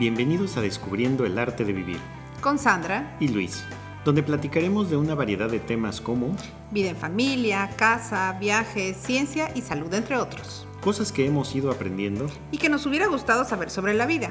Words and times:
Bienvenidos 0.00 0.56
a 0.56 0.62
Descubriendo 0.62 1.26
el 1.26 1.38
Arte 1.38 1.62
de 1.62 1.74
Vivir. 1.74 1.98
Con 2.40 2.58
Sandra. 2.58 3.18
Y 3.20 3.28
Luis, 3.28 3.62
donde 4.02 4.22
platicaremos 4.22 4.88
de 4.88 4.96
una 4.96 5.14
variedad 5.14 5.50
de 5.50 5.60
temas 5.60 6.00
como 6.00 6.34
vida 6.70 6.88
en 6.88 6.96
familia, 6.96 7.68
casa, 7.76 8.34
viajes, 8.40 8.96
ciencia 8.96 9.50
y 9.54 9.60
salud, 9.60 9.92
entre 9.92 10.16
otros. 10.16 10.66
Cosas 10.80 11.12
que 11.12 11.26
hemos 11.26 11.54
ido 11.54 11.70
aprendiendo 11.70 12.30
y 12.50 12.56
que 12.56 12.70
nos 12.70 12.86
hubiera 12.86 13.08
gustado 13.08 13.44
saber 13.44 13.68
sobre 13.68 13.92
la 13.92 14.06
vida. 14.06 14.30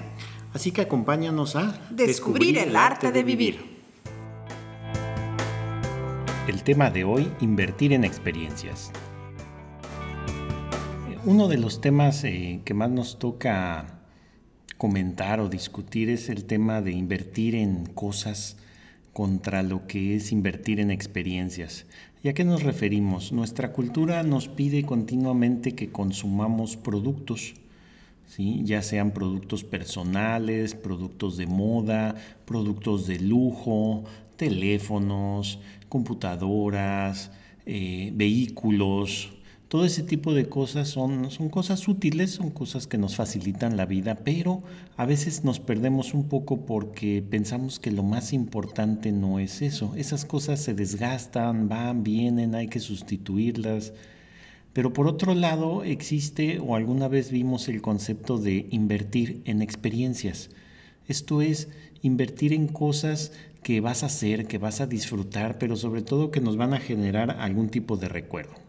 Así 0.55 0.71
que 0.71 0.81
acompáñanos 0.81 1.55
a 1.55 1.65
Descubrir, 1.91 2.07
Descubrir 2.07 2.57
el, 2.57 2.75
arte 2.75 3.11
de 3.11 3.21
vivir. 3.21 3.79
El 6.47 6.63
tema 6.63 6.89
de 6.89 7.03
hoy, 7.03 7.31
invertir 7.41 7.93
en 7.93 8.05
experiencias. 8.05 8.91
Uno 11.25 11.47
de 11.47 11.59
los 11.59 11.79
temas 11.79 12.23
eh, 12.23 12.61
que 12.65 12.73
más 12.73 12.89
nos 12.89 13.19
toca 13.19 13.98
comentar 14.79 15.41
o 15.41 15.49
discutir 15.49 16.09
es 16.09 16.29
el 16.29 16.45
tema 16.45 16.81
de 16.81 16.93
invertir 16.93 17.53
en 17.53 17.85
cosas 17.85 18.55
contra 19.11 19.61
lo 19.61 19.85
que 19.87 20.15
es 20.15 20.31
invertir 20.31 20.79
en 20.79 20.89
experiencias. 20.89 21.85
¿Y 22.23 22.29
a 22.29 22.33
qué 22.33 22.45
nos 22.45 22.63
referimos? 22.63 23.33
Nuestra 23.33 23.73
cultura 23.73 24.23
nos 24.23 24.47
pide 24.47 24.85
continuamente 24.85 25.75
que 25.75 25.89
consumamos 25.89 26.77
productos, 26.77 27.55
¿sí? 28.25 28.61
ya 28.63 28.81
sean 28.81 29.11
productos 29.11 29.65
personales, 29.65 30.75
productos 30.75 31.35
de 31.35 31.45
moda, 31.45 32.15
productos 32.45 33.05
de 33.05 33.19
lujo, 33.19 34.05
teléfonos, 34.37 35.59
computadoras, 35.89 37.31
eh, 37.65 38.13
vehículos, 38.15 39.33
todo 39.69 39.85
ese 39.85 40.01
tipo 40.01 40.33
de 40.33 40.49
cosas 40.49 40.87
son, 40.87 41.29
son 41.29 41.47
cosas 41.47 41.87
útiles, 41.87 42.31
son 42.31 42.49
cosas 42.49 42.87
que 42.87 42.97
nos 42.97 43.15
facilitan 43.15 43.77
la 43.77 43.85
vida, 43.85 44.15
pero 44.15 44.63
a 44.97 45.05
veces 45.05 45.43
nos 45.43 45.59
perdemos 45.59 46.15
un 46.15 46.27
poco 46.27 46.65
porque 46.65 47.23
pensamos 47.29 47.77
que 47.77 47.91
lo 47.91 48.01
más 48.01 48.33
importante 48.33 49.11
no 49.11 49.37
es 49.37 49.61
eso. 49.61 49.93
Esas 49.95 50.25
cosas 50.25 50.59
se 50.59 50.73
desgastan, 50.73 51.69
van, 51.69 52.01
vienen, 52.01 52.55
hay 52.55 52.67
que 52.67 52.79
sustituirlas. 52.79 53.93
Pero 54.73 54.91
por 54.91 55.05
otro 55.05 55.35
lado 55.35 55.83
existe 55.83 56.57
o 56.57 56.75
alguna 56.75 57.07
vez 57.07 57.29
vimos 57.29 57.67
el 57.67 57.83
concepto 57.83 58.39
de 58.39 58.67
invertir 58.71 59.43
en 59.45 59.61
experiencias. 59.61 60.49
Esto 61.07 61.43
es 61.43 61.67
invertir 62.01 62.53
en 62.53 62.69
cosas 62.69 63.33
que 63.61 63.81
vas 63.81 64.01
a 64.01 64.07
hacer, 64.07 64.47
que 64.47 64.57
vas 64.57 64.81
a 64.81 64.87
disfrutar, 64.87 65.59
pero 65.59 65.75
sobre 65.75 66.01
todo 66.01 66.31
que 66.31 66.41
nos 66.41 66.57
van 66.57 66.73
a 66.73 66.79
generar 66.79 67.37
algún 67.39 67.69
tipo 67.69 67.97
de 67.97 68.09
recuerdo. 68.09 68.68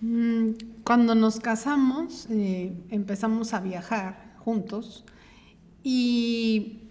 Mm, 0.00 0.50
cuando 0.84 1.14
nos 1.14 1.40
casamos, 1.40 2.26
eh, 2.30 2.72
empezamos 2.90 3.52
a 3.52 3.60
viajar 3.60 4.36
juntos 4.38 5.04
y 5.82 6.82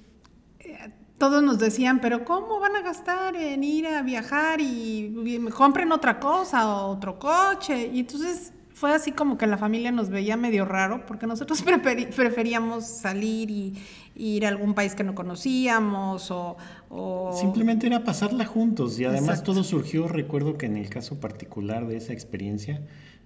eh, 0.59 0.91
todos 1.17 1.41
nos 1.41 1.57
decían, 1.57 2.01
pero 2.01 2.25
¿cómo 2.25 2.59
van 2.59 2.75
a 2.75 2.81
gastar 2.81 3.35
en 3.35 3.63
ir 3.63 3.87
a 3.87 4.01
viajar 4.01 4.59
y, 4.61 5.39
compren 5.55 5.91
otra 5.91 6.19
cosa, 6.19 6.67
o 6.67 6.91
otro 6.91 7.17
coche? 7.17 7.89
Y 7.93 8.01
entonces 8.01 8.53
fue 8.77 8.93
así 8.93 9.11
como 9.11 9.39
que 9.39 9.47
la 9.47 9.57
familia 9.57 9.91
nos 9.91 10.11
veía 10.11 10.37
medio 10.37 10.63
raro 10.63 11.03
porque 11.07 11.25
nosotros 11.25 11.63
preferíamos 12.15 12.85
salir 12.85 13.49
y, 13.49 13.73
ir 14.15 14.45
a 14.45 14.49
algún 14.49 14.75
país 14.75 14.93
que 14.93 15.03
no 15.03 15.15
conocíamos 15.15 16.29
o, 16.29 16.57
Simplemente 17.33 17.87
era 17.87 18.03
pasarla 18.03 18.45
juntos 18.45 18.99
y 18.99 19.05
además 19.05 19.43
todo 19.43 19.63
surgió, 19.63 20.07
recuerdo 20.07 20.57
que 20.57 20.67
en 20.67 20.77
el 20.77 20.89
caso 20.89 21.19
particular 21.19 21.87
de 21.87 21.97
esa 21.97 22.13
experiencia, 22.13 22.81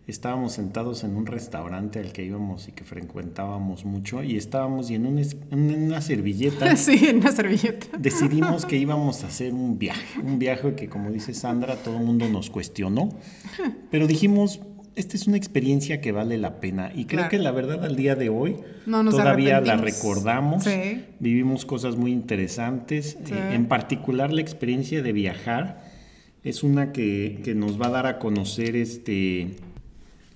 estábamos 0.07 0.53
sentados 0.53 1.03
en 1.03 1.15
un 1.15 1.25
restaurante 1.25 1.99
al 1.99 2.11
que 2.11 2.23
íbamos 2.23 2.67
y 2.67 2.71
que 2.71 2.83
frecuentábamos 2.83 3.85
mucho 3.85 4.23
y 4.23 4.35
estábamos 4.35 4.89
y 4.89 4.95
en, 4.95 5.05
una 5.05 6.01
servilleta. 6.01 6.75
Sí, 6.81 7.07
en 7.07 7.17
una 7.17 7.31
servilleta. 7.31 7.97
Decidimos 7.97 8.65
que 8.65 8.77
íbamos 8.77 9.23
a 9.23 9.27
hacer 9.27 9.53
un 9.53 9.77
viaje, 9.77 10.19
un 10.21 10.39
viaje 10.39 10.75
que 10.75 10.89
como 10.89 11.11
dice 11.11 11.33
Sandra, 11.33 11.75
todo 11.75 11.97
el 11.97 12.03
mundo 12.03 12.27
nos 12.29 12.49
cuestionó, 12.49 13.09
pero 13.91 14.07
dijimos, 14.07 14.61
esta 14.95 15.15
es 15.15 15.27
una 15.27 15.37
experiencia 15.37 16.01
que 16.01 16.11
vale 16.11 16.37
la 16.37 16.59
pena 16.59 16.91
y 16.93 17.05
creo 17.05 17.29
que 17.29 17.39
la 17.39 17.51
verdad 17.51 17.85
al 17.85 17.95
día 17.95 18.15
de 18.15 18.29
hoy 18.29 18.57
todavía 18.85 19.61
la 19.61 19.77
recordamos, 19.77 20.65
vivimos 21.19 21.65
cosas 21.65 21.95
muy 21.95 22.11
interesantes, 22.11 23.17
eh, 23.29 23.53
en 23.53 23.67
particular 23.67 24.33
la 24.33 24.41
experiencia 24.41 25.01
de 25.01 25.13
viajar 25.13 25.83
es 26.43 26.63
una 26.63 26.91
que, 26.91 27.39
que, 27.43 27.55
nos 27.55 27.79
va 27.79 27.87
a 27.87 27.91
dar 27.91 28.07
a 28.07 28.19
conocer 28.19 28.75
este, 28.75 29.55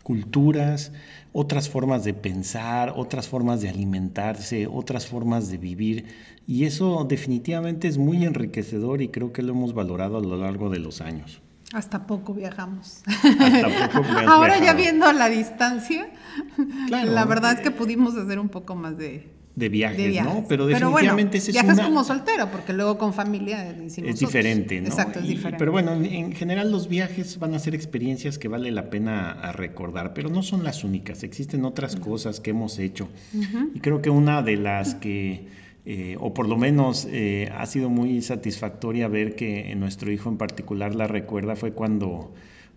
culturas, 0.04 0.92
otras 1.34 1.68
formas 1.68 2.04
de 2.04 2.14
pensar, 2.14 2.94
otras 2.96 3.28
formas 3.28 3.60
de 3.62 3.70
alimentarse, 3.70 4.68
otras 4.68 5.08
formas 5.08 5.50
de 5.50 5.58
vivir. 5.58 6.06
Y 6.48 6.66
eso 6.66 7.06
definitivamente 7.10 7.88
es 7.88 7.98
muy 7.98 8.24
enriquecedor 8.24 9.02
y 9.02 9.08
creo 9.08 9.34
que 9.34 9.42
lo 9.42 9.54
hemos 9.54 9.74
valorado 9.74 10.18
a 10.18 10.22
lo 10.22 10.38
largo 10.38 10.70
de 10.70 10.80
los 10.80 11.02
años. 11.02 11.42
Hasta 11.74 12.08
poco 12.08 12.34
viajamos. 12.34 13.02
Hasta 13.06 13.90
poco 13.92 14.08
Ahora 14.28 14.64
ya 14.64 14.74
viendo 14.74 15.12
la 15.12 15.30
distancia, 15.30 16.08
la 16.90 17.26
verdad 17.26 17.54
es 17.54 17.62
que 17.62 17.72
pudimos 17.72 18.16
hacer 18.16 18.40
un 18.40 18.50
poco 18.50 18.76
más 18.76 18.98
de, 18.98 19.36
de 19.56 19.70
viajes, 19.70 20.24
¿no? 20.24 20.46
Pero 20.50 20.68
definitivamente 20.68 21.38
ese 21.38 21.52
es 21.52 21.62
viajes 21.62 21.80
como 21.80 22.04
soltero, 22.04 22.52
porque 22.52 22.74
luego 22.74 22.98
con 22.98 23.14
familia 23.14 23.70
Es 23.70 24.20
diferente, 24.20 24.82
¿no? 24.82 24.88
Exacto, 24.88 25.20
es 25.20 25.28
diferente. 25.28 25.58
pero 25.58 25.72
bueno, 25.72 25.94
en, 25.94 26.34
general 26.34 26.72
los 26.72 26.90
viajes 26.90 27.40
van 27.40 27.54
a 27.54 27.60
ser 27.60 27.74
experiencias 27.74 28.38
que 28.38 28.50
vale 28.50 28.72
la 28.72 28.90
pena 28.90 29.54
recordar, 29.54 30.14
pero 30.14 30.30
no 30.30 30.44
son 30.44 30.64
las 30.64 30.84
únicas. 30.84 31.24
Existen 31.24 31.64
otras 31.64 31.96
cosas 31.96 32.42
que 32.42 32.50
hemos 32.50 32.80
hecho. 32.80 33.08
Y 33.74 33.80
creo 33.80 34.02
que 34.02 34.10
una 34.10 34.42
de 34.42 34.58
las 34.58 34.96
que 34.96 35.48
eh, 35.86 36.18
o 36.20 36.34
por 36.34 36.48
lo 36.48 36.58
menos 36.58 37.08
eh, 37.12 37.52
ha 37.56 37.66
sido 37.68 37.90
muy 37.90 38.22
satisfactoria 38.22 39.08
ver 39.08 39.36
que 39.36 39.76
nuestro 39.76 40.12
hijo 40.12 40.30
en 40.30 40.38
particular 40.38 40.96
la 40.96 41.08
recuerda, 41.08 41.56
fue 41.56 41.74
cuando 41.74 42.34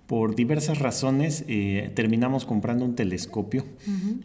por 0.09 0.35
diversas 0.35 0.79
razones 0.79 1.45
eh, 1.49 1.93
terminamos 1.95 2.47
comprando 2.47 2.83
un 2.87 2.97
telescopio 2.97 3.67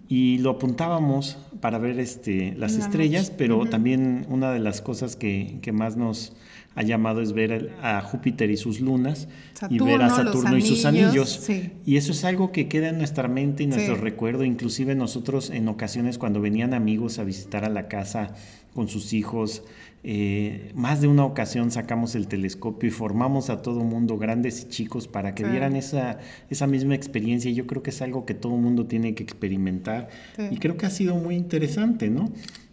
y 0.07 0.37
lo 0.37 0.51
apuntábamos 0.51 1.37
para 1.59 1.77
ver 1.77 1.99
este, 1.99 2.55
las 2.55 2.77
estrellas, 2.77 3.33
pero 3.37 3.65
también 3.65 4.25
una 4.29 4.53
de 4.53 4.61
las 4.61 4.81
cosas 4.81 5.17
que, 5.17 5.59
que, 5.61 5.73
más 5.73 5.97
nos 5.97 6.37
ha 6.75 6.83
llamado 6.83 7.21
es 7.21 7.33
ver 7.33 7.73
a 7.81 7.99
Júpiter 8.01 8.49
y 8.49 8.55
sus 8.55 8.79
lunas 8.79 9.27
y 9.69 9.77
ver 9.79 10.01
a 10.01 10.09
Saturno 10.09 10.57
y 10.57 10.61
sus 10.61 10.85
anillos. 10.85 11.49
Y 11.85 11.97
eso 11.97 12.13
es 12.13 12.23
algo 12.23 12.53
que 12.53 12.69
queda 12.69 12.87
en 12.87 12.97
nuestra 12.97 13.27
mente 13.27 13.63
y 13.63 13.67
nuestro 13.67 13.95
recuerdo. 13.95 14.45
Inclusive 14.45 14.95
nosotros 14.95 15.49
en 15.49 15.67
ocasiones 15.67 16.17
cuando 16.17 16.39
venían 16.39 16.73
amigos 16.73 17.19
a 17.19 17.25
visitar 17.25 17.65
a 17.65 17.69
la 17.69 17.89
casa 17.89 18.33
con 18.73 18.87
sus 18.87 19.11
hijos. 19.11 19.63
Eh, 20.05 20.71
más 20.75 20.99
de 20.99 21.07
una 21.07 21.23
ocasión 21.23 21.71
sacamos 21.71 22.15
el 22.15 22.27
telescopio 22.27 22.89
y 22.89 22.91
formamos 22.91 23.49
a 23.49 23.61
todo 23.61 23.79
mundo, 23.81 24.17
grandes 24.17 24.63
y 24.63 24.67
chicos, 24.67 25.07
para 25.07 25.33
que 25.33 25.45
vieran 25.45 25.77
esa, 25.77 26.19
esa 26.49 26.67
misma 26.67 26.93
experiencia. 26.95 27.49
Yo 27.51 27.65
creo 27.67 27.83
que 27.83 27.91
es 27.91 28.01
algo 28.01 28.25
que 28.25 28.33
todo 28.33 28.57
mundo 28.57 28.85
tiene 28.85 29.15
que 29.15 29.23
experimentar 29.23 30.09
y 30.51 30.57
creo 30.57 30.75
que 30.75 30.85
ha 30.85 30.89
sido 30.89 31.15
muy 31.15 31.35
interesante, 31.35 32.09
¿no? 32.09 32.31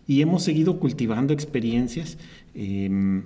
Y 0.08 0.22
hemos 0.22 0.42
seguido 0.42 0.80
cultivando 0.80 1.32
experiencias. 1.32 2.18
Em, 2.54 3.22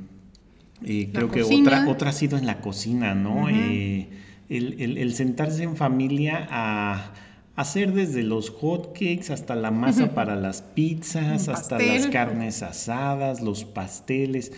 eh, 0.84 1.09
creo 1.12 1.31
que 1.31 1.42
otra, 1.42 1.88
otra 1.88 2.10
ha 2.10 2.12
sido 2.12 2.36
en 2.36 2.44
la 2.44 2.60
cocina, 2.60 3.15
¿no? 3.15 3.48
Eh, 3.48 4.09
el 4.50 5.15
sentarse 5.15 5.62
en 5.62 5.76
familia 5.76 6.47
a 6.50 7.15
hacer 7.56 7.92
desde 7.92 8.22
los 8.22 8.50
hotcakes 8.50 9.31
hasta 9.31 9.54
la 9.54 9.70
masa 9.70 10.15
para 10.15 10.37
las 10.37 10.62
pizzas, 10.62 11.48
hasta 11.48 11.78
las 11.78 12.09
carnes 12.09 12.62
asadas, 12.62 13.41
los 13.41 13.65
pasteles. 13.65 14.53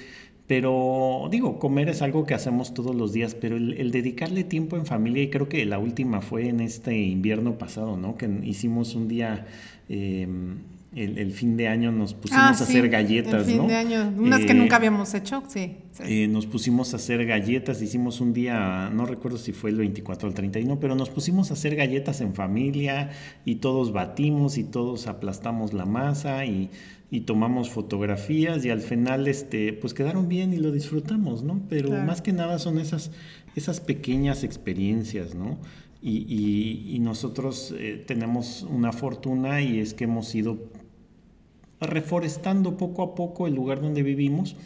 Pero 0.47 1.29
digo, 1.31 1.59
comer 1.59 1.89
es 1.89 2.03
algo 2.03 2.25
que 2.25 2.35
hacemos 2.35 2.73
todos 2.73 2.95
los 2.95 3.13
días, 3.13 3.35
pero 3.35 3.57
el, 3.57 3.91
dedicarle 3.91 4.45
tiempo 4.45 4.77
en 4.77 4.87
familia, 4.87 5.23
y 5.23 5.31
creo 5.31 5.49
que 5.49 5.65
la 5.67 5.79
última 5.79 6.21
fue 6.21 6.49
en 6.49 6.61
este 6.61 6.97
invierno 6.97 7.59
pasado, 7.59 7.97
¿no? 7.97 8.17
Que 8.17 8.29
hicimos 8.45 8.95
un 8.95 9.09
día... 9.09 9.47
Em, 9.89 10.59
el, 10.97 11.33
fin 11.33 11.59
de 11.59 11.69
año 11.69 11.93
nos 11.93 12.15
pusimos 12.15 12.43
ah, 12.43 12.49
a 12.49 12.53
hacer 12.53 12.89
galletas, 12.89 13.47
el 13.47 13.55
fin 13.55 13.67
de 13.67 13.75
año, 13.75 14.13
unas 14.17 14.41
que 14.47 14.55
nunca 14.55 14.77
eh, 14.77 14.79
habíamos 14.79 15.13
hecho, 15.13 15.43
sí. 15.47 15.77
Eh, 16.01 16.27
nos 16.27 16.47
pusimos 16.47 16.95
a 16.95 16.97
hacer 16.97 17.27
galletas, 17.27 17.83
hicimos 17.83 18.23
un 18.23 18.33
día, 18.33 18.91
no 18.91 19.05
recuerdo 19.05 19.37
si 19.37 19.53
fue 19.53 19.71
el 19.71 19.77
24 19.77 20.27
o 20.27 20.31
el 20.31 20.35
31, 20.35 20.81
pero 20.81 20.95
nos 20.95 21.11
pusimos 21.11 21.51
a 21.51 21.55
hacer 21.55 21.77
galletas 21.77 22.23
en 22.23 22.35
familia 22.35 23.11
y 23.45 23.57
todos 23.57 23.93
batimos 23.93 24.57
y 24.57 24.65
todos 24.65 25.07
aplastamos 25.07 25.75
la 25.75 25.85
masa 25.85 26.47
y, 26.47 26.71
y 27.11 27.21
tomamos 27.21 27.69
fotografías 27.69 28.65
y 28.65 28.71
al 28.71 28.81
final 28.81 29.29
este, 29.29 29.75
pues 29.75 29.93
quedaron 29.93 30.29
bien 30.29 30.55
y 30.55 30.57
lo 30.57 30.73
disfrutamos, 30.73 31.43
¿no? 31.43 31.61
Pero 31.69 31.91
más 31.91 32.23
que 32.23 32.33
nada 32.33 32.59
son 32.59 32.79
esas, 32.79 33.11
esas 33.55 33.81
pequeñas 33.81 34.45
experiencias, 34.45 35.35
¿no? 35.35 35.59
Y, 36.03 36.85
y, 36.95 36.99
nosotros 37.01 37.75
eh, 37.77 38.05
tenemos 38.07 38.63
una 38.63 38.93
fortuna 38.93 39.61
y 39.61 39.81
es 39.81 39.93
que 39.93 40.05
hemos 40.05 40.33
ido 40.37 40.71
reforestando 41.81 42.77
poco 42.77 43.03
a 43.03 43.15
poco 43.15 43.47
el 43.47 43.55
lugar 43.55 43.81
donde 43.81 44.03
vivimos. 44.03 44.57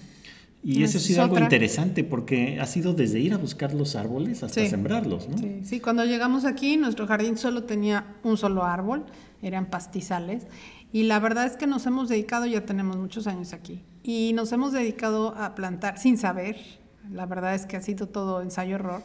Y 0.63 0.83
eso 0.83 0.99
ha 0.99 1.01
sido 1.01 1.23
algo 1.23 1.39
interesante 1.39 2.05
porque 2.05 2.61
ha 2.61 2.67
sido 2.67 2.93
desde 2.93 3.19
ir 3.19 3.33
a 3.33 3.39
buscar 3.39 3.73
los 3.73 3.97
árboles 3.97 4.43
hasta 4.43 4.67
sembrarlos, 4.67 5.27
¿no? 5.29 5.39
Sí. 5.39 5.61
sí, 5.65 5.81
cuando 5.81 6.05
llegamos 6.05 6.45
aquí 6.45 6.77
nuestro 6.77 7.07
jardín 7.07 7.39
solo 7.39 7.65
tenía 7.65 8.17
un 8.25 8.37
solo 8.37 8.65
árbol, 8.65 9.07
eran 9.43 9.67
pastizales, 9.67 10.47
Y 10.93 11.05
la 11.05 11.21
verdad 11.21 11.47
es 11.47 11.57
que 11.57 11.67
nos 11.67 11.87
hemos 11.87 12.09
dedicado, 12.09 12.47
ya 12.47 12.67
tenemos 12.67 12.97
muchos 12.97 13.27
años 13.27 13.53
aquí, 13.53 13.81
y 14.03 14.33
nos 14.35 14.53
hemos 14.53 14.73
dedicado 14.73 15.35
a 15.37 15.55
plantar 15.55 15.99
sin 15.99 16.19
saber, 16.19 16.57
la 17.11 17.27
verdad 17.27 17.55
es 17.55 17.65
que 17.65 17.77
ha 17.77 17.81
sido 17.81 18.09
todo 18.09 18.43
ensayo-error, 18.43 19.03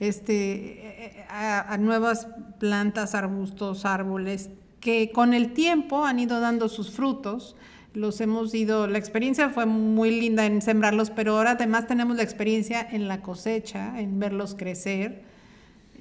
este, 0.00 1.24
a, 1.28 1.76
nuevas 1.78 2.28
plantas, 2.58 3.14
arbustos, 3.14 3.84
árboles, 3.84 4.50
que 4.80 5.10
con 5.12 5.34
el 5.34 5.52
tiempo 5.52 6.04
han 6.04 6.20
ido 6.20 6.40
dando 6.40 6.68
sus 6.68 6.90
frutos. 6.90 7.56
Los 7.94 8.20
hemos 8.20 8.54
ido, 8.54 8.86
la 8.86 8.98
experiencia 8.98 9.50
fue 9.50 9.66
muy 9.66 10.20
linda 10.20 10.46
en 10.46 10.62
sembrarlos, 10.62 11.10
pero 11.10 11.36
ahora 11.36 11.52
además 11.52 11.86
tenemos 11.86 12.16
la 12.16 12.22
experiencia 12.22 12.86
en 12.90 13.08
la 13.08 13.22
cosecha, 13.22 13.98
en 14.00 14.20
verlos 14.20 14.54
crecer. 14.54 15.22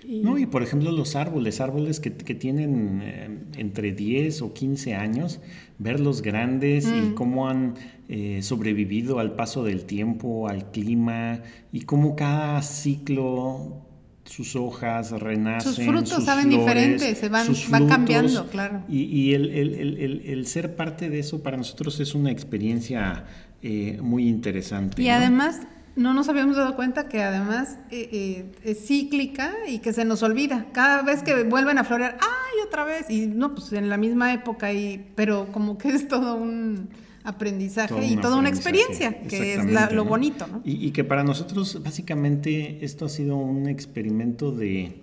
Y... 0.05 0.19
No, 0.19 0.37
y 0.37 0.45
por 0.45 0.63
ejemplo 0.63 0.91
los 0.91 1.15
árboles, 1.15 1.59
árboles 1.59 1.99
que, 1.99 2.11
tienen 2.11 3.01
eh, 3.03 3.29
entre 3.57 3.93
10 3.93 4.41
o 4.43 4.53
15 4.53 4.95
años, 4.95 5.39
verlos 5.79 6.21
grandes 6.21 6.85
y 6.85 7.09
mm. 7.09 7.13
cómo 7.15 7.49
han 7.49 7.75
eh, 8.09 8.41
sobrevivido 8.43 9.19
al 9.19 9.33
paso 9.35 9.63
del 9.63 9.85
tiempo, 9.85 10.47
al 10.47 10.71
clima, 10.71 11.41
y 11.71 11.81
cómo 11.81 12.15
cada 12.15 12.61
ciclo 12.61 13.86
sus 14.27 14.55
hojas 14.55 15.11
renacen. 15.11 15.73
Sus 15.73 15.85
frutos 15.85 16.25
saben 16.25 16.49
diferentes, 16.49 17.17
se 17.17 17.29
van, 17.29 17.47
cambiando, 17.87 18.47
claro. 18.47 18.83
Y, 18.89 19.33
el, 19.33 20.45
ser 20.47 20.75
parte 20.75 21.09
de 21.09 21.19
eso 21.19 21.41
para 21.41 21.57
nosotros 21.57 21.99
es 21.99 22.13
una 22.13 22.31
experiencia 22.31 23.25
eh, 23.61 23.99
muy 24.01 24.27
interesante. 24.27 25.01
Y 25.01 25.09
además, 25.09 25.61
no 25.95 26.13
nos 26.13 26.29
habíamos 26.29 26.55
dado 26.55 26.75
cuenta 26.75 27.07
que 27.07 27.23
además 27.23 27.79
eh, 27.89 28.09
eh, 28.11 28.45
es 28.63 28.85
cíclica 28.85 29.53
y 29.67 29.79
que 29.79 29.93
se 29.93 30.05
nos 30.05 30.21
olvida. 30.23 30.67
Cada 30.73 31.01
vez 31.01 31.23
que 31.23 31.43
vuelven 31.43 31.77
a 31.77 31.83
florear, 31.83 32.17
¡ay, 32.21 32.67
otra 32.67 32.83
vez! 32.83 33.09
Y 33.09 33.27
no, 33.27 33.55
pues 33.55 33.73
en 33.73 33.89
la 33.89 33.97
misma 33.97 34.33
época, 34.33 34.71
y, 34.73 35.09
pero 35.15 35.47
como 35.51 35.77
que 35.77 35.89
es 35.89 36.07
todo 36.07 36.35
un 36.35 36.89
aprendizaje 37.27 38.05
y 38.05 38.15
toda 38.15 38.37
una 38.37 38.47
experiencia, 38.47 39.19
que 39.23 39.55
es 39.55 39.91
lo 39.91 40.05
bonito. 40.05 40.47
¿no? 40.47 40.61
Y, 40.63 40.91
que 40.91 41.03
para 41.03 41.25
nosotros 41.25 41.83
básicamente 41.83 42.85
esto 42.85 43.05
ha 43.05 43.09
sido 43.09 43.35
un 43.35 43.67
experimento 43.67 44.53
de, 44.53 45.01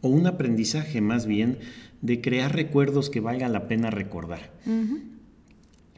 o 0.00 0.08
un 0.08 0.26
aprendizaje 0.26 1.02
más 1.02 1.26
bien, 1.26 1.58
de 2.00 2.22
crear 2.22 2.54
recuerdos 2.54 3.10
que 3.10 3.20
valga 3.20 3.50
la 3.50 3.68
pena 3.68 3.90
recordar. 3.90 4.50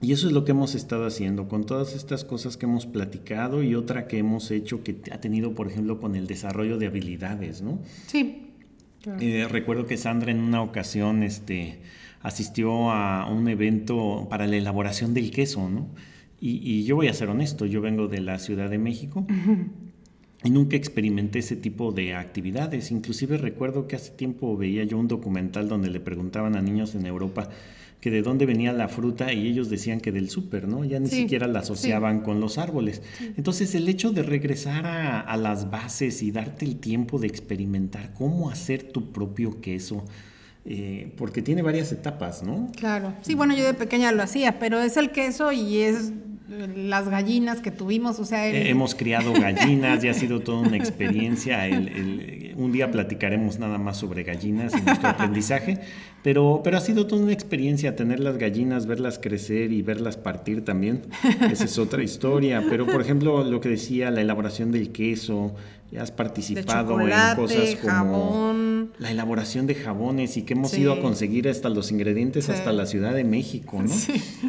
Y 0.01 0.13
eso 0.13 0.27
es 0.27 0.33
lo 0.33 0.45
que 0.45 0.51
hemos 0.51 0.75
estado 0.75 1.07
haciendo 1.07 1.47
con 1.47 1.65
todas 1.65 1.95
estas 1.95 2.25
cosas 2.25 2.57
que 2.57 2.67
hemos 2.67 2.87
platicado 2.87 3.63
y 3.63 3.77
otra 3.77 4.09
que 4.09 4.19
hemos 4.19 4.51
hecho 4.51 4.83
que 4.83 5.01
ha 5.13 5.21
tenido, 5.21 5.55
por 5.55 5.69
ejemplo, 5.69 6.01
con 6.01 6.17
el 6.17 6.27
desarrollo 6.27 6.79
de 6.79 6.89
habilidades, 6.89 7.63
¿no? 7.63 7.79
Sí. 8.09 8.46
Eh, 9.21 9.47
recuerdo 9.49 9.87
que 9.87 9.97
Sandra 9.97 10.31
en 10.31 10.41
una 10.41 10.63
ocasión, 10.63 11.23
este, 11.23 11.81
asistió 12.23 12.91
a 12.91 13.31
un 13.31 13.49
evento 13.49 14.27
para 14.29 14.47
la 14.47 14.57
elaboración 14.57 15.15
del 15.15 15.31
queso, 15.31 15.69
¿no? 15.69 15.89
Y, 16.41 16.85
yo 16.85 16.97
voy 16.97 17.09
a 17.09 17.15
ser 17.15 17.29
honesto, 17.29 17.67
yo 17.67 17.81
vengo 17.81 18.09
de 18.09 18.21
la 18.21 18.39
Ciudad 18.39 18.69
de 18.69 18.79
México 18.79 19.27
y 20.47 20.51
nunca 20.51 20.77
experimenté 20.77 21.41
ese 21.41 21.57
tipo 21.57 21.91
de 21.91 22.15
actividades. 22.15 22.93
Inclusive 22.93 23.37
recuerdo 23.37 23.89
que 23.89 23.97
hace 23.97 24.13
tiempo 24.13 24.57
veía 24.57 24.85
yo 24.85 24.97
un 24.97 25.09
documental 25.09 25.69
donde 25.69 25.91
le 25.91 25.99
preguntaban 25.99 26.55
a 26.55 26.63
niños 26.63 26.95
en 26.95 27.05
Europa 27.05 27.49
que 28.01 28.13
de 28.13 28.23
dónde 28.23 28.47
venía 28.47 28.73
la 28.73 28.87
fruta 28.87 29.33
y 29.33 29.49
ellos 29.49 29.69
decían 29.71 30.01
que 30.01 30.13
del 30.13 30.31
súper, 30.31 30.69
¿no? 30.69 30.85
Ya 30.85 31.01
ni 31.01 31.09
siquiera 31.09 31.49
la 31.49 31.61
asociaban 31.61 32.21
con 32.21 32.39
los 32.39 32.59
árboles. 32.59 33.03
Entonces 33.37 33.75
el 33.75 33.89
hecho 33.89 34.13
de 34.13 34.23
regresar 34.23 34.87
a, 34.87 35.21
a, 35.21 35.37
las 35.37 35.71
bases 35.71 36.23
y 36.23 36.31
darte 36.31 36.65
el 36.65 36.77
tiempo 36.77 37.19
de 37.19 37.27
experimentar 37.27 38.13
cómo 38.15 38.49
hacer 38.49 38.85
tu 38.85 39.11
propio 39.11 39.61
queso, 39.61 40.05
eh, 40.65 41.13
porque 41.17 41.43
tiene 41.43 41.63
varias 41.63 41.91
etapas, 41.91 42.45
¿no? 42.45 42.71
Claro, 42.77 43.15
sí, 43.23 43.35
bueno, 43.35 43.57
yo 43.57 43.65
de 43.65 43.75
pequeña 43.75 44.13
lo 44.13 44.23
hacía, 44.23 44.61
pero 44.61 44.81
es 44.81 44.97
el 44.97 45.11
queso 45.11 45.51
y 45.51 45.79
es 45.79 46.13
las 46.49 47.09
gallinas 47.09 47.61
que 47.61 47.71
tuvimos, 47.71 48.21
o 48.21 48.25
sea... 48.25 48.49
Eh, 48.49 48.71
hemos 48.71 48.95
criado 48.95 49.33
gallinas 49.33 50.05
y 50.05 50.09
ha 50.09 50.15
sido 50.15 50.41
toda 50.41 50.61
una 50.61 50.77
experiencia. 50.77 51.65
un 52.57 52.73
día 52.73 52.91
platicaremos 52.91 53.59
nada 53.59 53.79
más 53.79 53.97
sobre 53.97 54.23
gallinas 54.23 54.73
y 54.77 54.81
nuestro 54.83 55.09
aprendizaje, 55.09 55.81
pero, 56.23 56.61
pero 56.63 56.77
ha 56.77 56.81
sido 56.81 57.07
toda 57.07 57.23
una 57.23 57.33
experiencia 57.33 57.97
tener 57.97 58.21
las 58.21 58.39
gallinas, 58.39 58.87
verlas 58.87 59.19
crecer 59.19 59.73
y 59.73 59.83
verlas 59.83 60.17
partir 60.17 60.65
también. 60.65 61.03
Esa 61.51 61.65
es 61.65 61.79
otra 61.79 62.03
historia. 62.03 62.65
Pero, 62.69 62.87
por 62.87 63.01
ejemplo, 63.01 63.43
lo 63.43 63.61
que 63.61 63.69
decía, 63.69 64.11
la 64.11 64.21
elaboración 64.21 64.71
del 64.71 64.93
queso, 64.93 65.55
has 65.99 66.11
participado 66.11 67.01
en 67.01 67.37
cosas 67.37 67.77
como 67.77 68.55
la 68.99 69.11
elaboración 69.11 69.67
de 69.67 69.75
jabones 69.75 70.37
y 70.37 70.43
que 70.43 70.55
hemos 70.55 70.77
ido 70.77 70.93
a 70.93 71.01
conseguir 71.01 71.49
hasta 71.49 71.69
los 71.69 71.91
ingredientes 71.91 72.49
hasta 72.49 72.73
la 72.73 72.87
Ciudad 72.87 73.15
de 73.15 73.25
México, 73.25 73.83
¿no? 73.83 73.95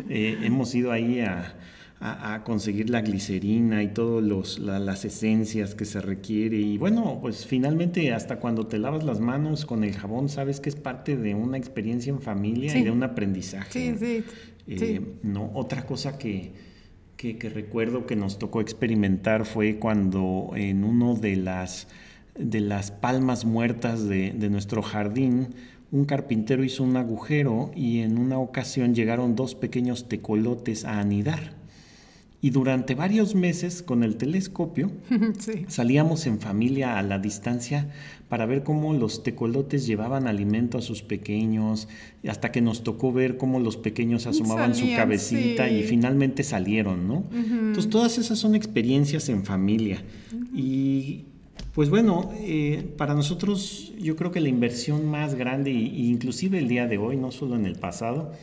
Eh, 0.09 0.37
hemos 0.43 0.73
ido 0.73 0.91
ahí 0.91 1.19
a 1.19 1.55
a, 1.99 2.43
conseguir 2.43 2.89
la 2.89 3.01
glicerina 3.01 3.81
y 3.81 3.87
todas 3.87 4.59
las 4.59 5.05
esencias 5.05 5.73
que 5.73 5.85
se 5.85 5.99
requiere. 5.99 6.57
Y 6.57 6.77
bueno, 6.77 7.17
pues 7.21 7.45
finalmente 7.45 8.13
hasta 8.13 8.39
cuando 8.39 8.67
te 8.67 8.77
lavas 8.77 9.03
las 9.03 9.19
manos 9.19 9.65
con 9.65 9.83
el 9.83 9.93
jabón, 9.93 10.29
sabes 10.29 10.59
que 10.59 10.69
es 10.69 10.75
parte 10.75 11.17
de 11.17 11.33
una 11.33 11.57
experiencia 11.57 12.11
en 12.11 12.21
familia 12.21 12.77
y 12.77 12.83
de 12.83 12.91
un 12.91 13.03
aprendizaje. 13.03 13.97
Sí, 13.97 14.23
eh, 14.67 15.01
¿no? 15.23 15.51
Otra 15.55 15.85
cosa 15.85 16.17
que, 16.17 16.51
que, 17.15 17.49
recuerdo 17.49 18.05
que 18.05 18.15
nos 18.15 18.37
tocó 18.37 18.61
experimentar 18.61 19.45
fue 19.45 19.79
cuando 19.79 20.51
en 20.55 20.83
uno 20.83 21.15
de 21.15 21.35
las, 21.35 21.87
de 22.37 22.61
las 22.61 22.91
palmas 22.91 23.45
muertas 23.45 24.07
de, 24.07 24.31
de 24.33 24.49
nuestro 24.49 24.83
jardín, 24.83 25.55
un 25.89 26.05
carpintero 26.05 26.63
hizo 26.63 26.83
un 26.83 26.97
agujero 26.97 27.71
y 27.73 27.99
en 27.99 28.19
una 28.19 28.37
ocasión 28.37 28.93
llegaron 28.93 29.35
dos 29.35 29.55
pequeños 29.55 30.07
tecolotes 30.09 30.85
a 30.85 30.99
anidar. 30.99 31.55
Y 32.39 32.51
durante 32.51 32.93
varios 32.93 33.33
meses 33.33 33.81
con 33.81 34.03
el 34.03 34.15
telescopio 34.15 34.91
salíamos 35.67 36.27
en 36.27 36.39
familia 36.39 36.99
a 36.99 37.01
la 37.01 37.17
distancia 37.17 37.89
para 38.29 38.45
ver 38.45 38.63
cómo 38.63 38.93
los 38.93 39.23
tecolotes 39.23 39.87
llevaban 39.87 40.27
alimento 40.27 40.77
a 40.77 40.81
sus 40.81 41.01
pequeños, 41.01 41.87
hasta 42.27 42.51
que 42.51 42.61
nos 42.61 42.83
tocó 42.83 43.11
ver 43.11 43.37
cómo 43.37 43.59
los 43.59 43.77
pequeños 43.77 44.27
asomaban 44.27 44.75
su 44.75 44.85
cabecita 44.95 45.69
y 45.69 45.81
finalmente 45.83 46.43
salieron, 46.43 47.07
¿no? 47.07 47.23
Entonces 47.33 47.89
todas 47.89 48.17
esas 48.19 48.37
son 48.37 48.53
experiencias 48.53 49.29
en 49.29 49.43
familia. 49.43 50.03
Y 50.53 51.23
pues 51.73 51.89
bueno, 51.89 52.31
eh, 52.39 52.93
para 52.97 53.15
nosotros 53.15 53.93
yo 53.97 54.15
creo 54.15 54.31
que 54.31 54.41
la 54.41 54.49
inversión 54.49 55.07
más 55.07 55.35
grande, 55.35 55.71
e 55.71 55.73
inclusive 55.75 56.59
el 56.59 56.67
día 56.67 56.85
de 56.85 56.97
hoy, 56.97 57.17
no 57.17 57.31
solo 57.31 57.55
en 57.55 57.65
el 57.65 57.77
pasado, 57.77 58.33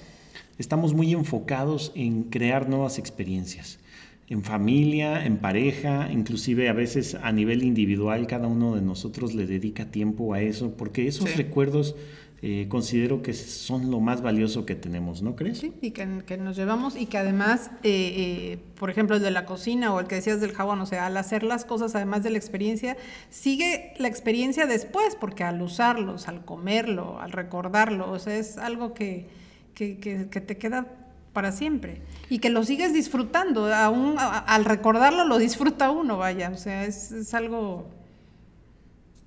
estamos 0.58 0.94
muy 0.94 1.12
enfocados 1.12 1.92
en 1.94 2.24
crear 2.24 2.68
nuevas 2.68 2.98
experiencias 2.98 3.78
en 4.28 4.42
familia, 4.42 5.26
en 5.26 5.36
pareja, 5.36 6.10
inclusive 6.10 6.68
a 6.68 6.72
veces 6.72 7.14
a 7.14 7.30
nivel 7.32 7.62
individual, 7.62 8.26
cada 8.26 8.48
uno 8.48 8.74
de 8.74 8.82
nosotros 8.82 9.34
le 9.34 9.46
dedica 9.46 9.90
tiempo 9.90 10.32
a 10.32 10.40
eso, 10.40 10.74
porque 10.76 11.06
esos 11.06 11.36
recuerdos 11.36 11.94
eh, 12.46 12.66
considero 12.68 13.22
que 13.22 13.32
son 13.32 13.90
lo 13.90 14.00
más 14.00 14.20
valioso 14.20 14.66
que 14.66 14.74
tenemos, 14.74 15.22
¿no 15.22 15.34
crees? 15.34 15.58
Sí, 15.58 15.72
y 15.80 15.92
que, 15.92 16.06
nos 16.36 16.56
llevamos 16.56 16.94
y 16.94 17.06
que 17.06 17.16
además, 17.16 17.70
eh, 17.82 18.12
eh, 18.16 18.58
por 18.78 18.90
ejemplo, 18.90 19.16
el 19.16 19.22
de 19.22 19.30
la 19.30 19.46
cocina 19.46 19.94
o 19.94 20.00
el 20.00 20.06
que 20.06 20.16
decías 20.16 20.42
del 20.42 20.52
jabón, 20.52 20.80
o 20.80 20.86
sea, 20.86 21.06
al 21.06 21.16
hacer 21.16 21.42
las 21.42 21.64
cosas, 21.64 21.94
además 21.94 22.22
de 22.22 22.28
la 22.28 22.36
experiencia, 22.36 22.98
sigue 23.30 23.94
la 23.98 24.08
experiencia 24.08 24.66
después, 24.66 25.16
porque 25.18 25.42
al 25.42 25.62
usarlos, 25.62 26.28
al 26.28 26.44
comerlo, 26.44 27.18
al 27.18 27.32
recordarlo, 27.32 28.10
o 28.10 28.18
sea, 28.18 28.36
es 28.36 28.58
algo 28.58 28.92
que, 28.92 29.26
que, 29.74 29.96
que, 29.96 30.28
que 30.28 30.40
te 30.42 30.58
queda 30.58 31.03
para 31.34 31.52
siempre. 31.52 32.00
Y 32.30 32.38
que 32.38 32.48
lo 32.48 32.64
sigues 32.64 32.94
disfrutando, 32.94 33.66
aún 33.74 34.14
al 34.16 34.64
recordarlo 34.64 35.26
lo 35.26 35.36
disfruta 35.36 35.90
uno, 35.90 36.16
vaya, 36.16 36.48
o 36.48 36.56
sea, 36.56 36.86
es, 36.86 37.34
algo 37.34 37.90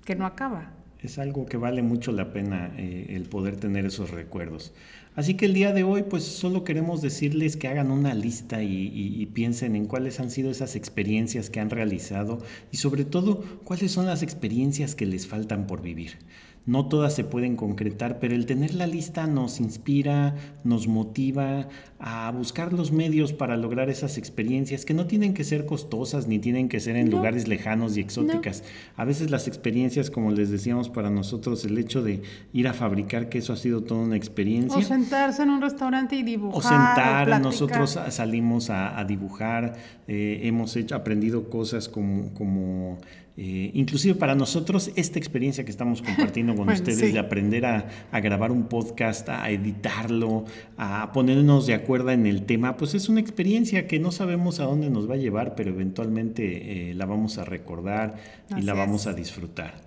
que 0.04 0.16
no 0.16 0.26
acaba. 0.26 0.72
Es 1.00 1.20
algo 1.20 1.46
que 1.46 1.56
vale 1.56 1.82
mucho 1.82 2.10
la 2.10 2.32
pena 2.32 2.72
eh, 2.76 3.06
el 3.10 3.28
poder 3.28 3.54
tener 3.54 3.86
esos 3.86 4.10
recuerdos. 4.10 4.72
Así 5.14 5.34
que 5.34 5.46
el 5.46 5.54
día 5.54 5.72
de 5.72 5.84
hoy, 5.84 6.04
pues 6.04 6.24
solo 6.24 6.64
queremos 6.64 7.02
decirles 7.02 7.56
que 7.56 7.68
hagan 7.68 7.90
una 7.90 8.14
lista 8.14 8.62
y 8.62 9.26
piensen 9.34 9.74
en 9.74 9.86
cuáles 9.86 10.20
han 10.20 10.30
sido 10.30 10.50
esas 10.50 10.76
experiencias 10.76 11.50
que 11.50 11.58
han 11.58 11.70
realizado 11.70 12.38
y 12.70 12.76
sobre 12.76 13.04
todo 13.04 13.42
cuáles 13.64 13.90
son 13.90 14.06
las 14.06 14.22
experiencias 14.22 14.94
que 14.94 15.06
les 15.06 15.26
faltan 15.26 15.66
por 15.66 15.82
vivir. 15.82 16.18
No 16.66 16.86
todas 16.86 17.14
se 17.14 17.24
pueden 17.24 17.56
concretar, 17.56 18.18
pero 18.18 18.34
el 18.34 18.46
tener 18.46 18.74
la 18.74 18.86
lista 18.86 19.26
nos 19.26 19.60
inspira, 19.60 20.34
nos 20.64 20.86
motiva 20.86 21.68
a 21.98 22.30
buscar 22.30 22.72
los 22.72 22.92
medios 22.92 23.32
para 23.32 23.56
lograr 23.56 23.90
esas 23.90 24.18
experiencias 24.18 24.84
que 24.84 24.94
no 24.94 25.06
tienen 25.06 25.34
que 25.34 25.44
ser 25.44 25.66
costosas 25.66 26.26
ni 26.26 26.38
tienen 26.38 26.68
que 26.68 26.78
ser 26.78 26.96
en 26.96 27.10
lugares 27.10 27.48
lejanos 27.48 27.96
y 27.96 28.00
exóticas. 28.00 28.64
A 28.96 29.04
veces 29.04 29.30
las 29.30 29.48
experiencias, 29.48 30.10
como 30.10 30.30
les 30.30 30.50
decíamos 30.50 30.88
para 30.88 31.10
nosotros, 31.10 31.64
el 31.64 31.78
hecho 31.78 32.02
de 32.02 32.22
ir 32.52 32.68
a 32.68 32.74
fabricar 32.74 33.28
que 33.28 33.38
eso 33.38 33.52
ha 33.52 33.56
sido 33.56 33.82
toda 33.82 34.02
una 34.02 34.16
experiencia. 34.16 34.78
O 34.78 34.82
sentarse 34.82 35.42
en 35.42 35.50
un 35.50 35.60
restaurante 35.60 36.16
y 36.16 36.22
dibujar. 36.22 36.58
O 36.58 36.62
sentar, 36.62 37.40
nosotros 37.40 37.98
salimos 38.10 38.70
a, 38.70 39.02
dibujar, 39.04 39.76
eh, 40.06 40.40
hemos 40.44 40.76
hecho, 40.76 40.94
aprendido 40.94 41.48
cosas 41.48 41.88
como, 41.88 42.34
como 42.34 42.98
Eh, 43.40 43.70
inclusive 43.74 44.16
para 44.16 44.34
nosotros, 44.34 44.90
esta 44.96 45.20
experiencia 45.20 45.64
que 45.64 45.70
estamos 45.70 46.02
compartiendo 46.02 46.56
con 46.56 46.68
ustedes 46.72 47.12
de 47.12 47.20
aprender 47.20 47.66
a, 47.66 47.88
grabar 48.20 48.50
un 48.50 48.64
podcast, 48.66 49.28
a 49.28 49.48
editarlo, 49.48 50.44
a 50.76 51.12
ponernos 51.12 51.68
de 51.68 51.74
acuerdo 51.74 52.10
en 52.10 52.26
el 52.26 52.46
tema, 52.46 52.76
pues 52.76 52.94
es 52.94 53.08
una 53.08 53.20
experiencia 53.20 53.86
que 53.86 54.00
no 54.00 54.10
sabemos 54.10 54.58
a 54.58 54.64
dónde 54.64 54.90
nos 54.90 55.08
va 55.08 55.14
a 55.14 55.18
llevar, 55.18 55.54
pero 55.54 55.70
eventualmente 55.70 56.90
eh, 56.90 56.94
la 56.94 57.06
vamos 57.06 57.38
a 57.38 57.44
recordar 57.44 58.16
y 58.56 58.62
la 58.62 58.74
vamos 58.74 59.06
a 59.06 59.12
disfrutar. 59.12 59.82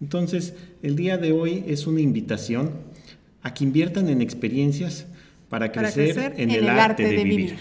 Entonces, 0.00 0.54
el 0.84 0.94
día 0.94 1.18
de 1.18 1.32
hoy 1.32 1.64
es 1.66 1.88
una 1.88 2.00
invitación 2.00 2.70
a 3.42 3.52
que 3.52 3.64
inviertan 3.64 4.10
en 4.10 4.22
experiencias 4.22 5.08
para 5.48 5.72
crecer, 5.72 6.34
en, 6.36 6.52
el, 6.52 6.68
arte, 6.68 7.02
de, 7.02 7.24
vivir. 7.24 7.56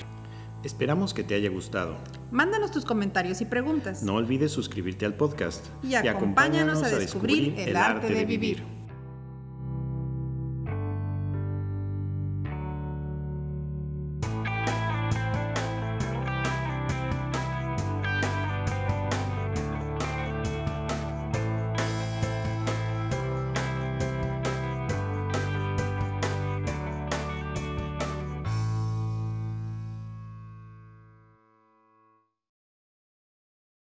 Esperamos 0.64 1.16
que 1.16 1.24
te 1.24 1.34
haya 1.34 1.50
gustado. 1.50 1.98
Mándanos 2.30 2.72
tus 2.72 2.86
comentarios 2.86 3.42
y 3.42 3.46
preguntas. 3.46 4.04
No 4.04 4.16
olvides 4.16 4.52
suscribirte 4.52 5.06
al 5.08 5.16
podcast 5.16 5.66
y, 5.84 5.96
acompáñanos, 5.96 6.84
a 6.84 6.90
descubrir, 6.90 7.56
el 7.58 7.76
arte 7.76 8.14
de 8.14 8.26
vivir. 8.26 8.64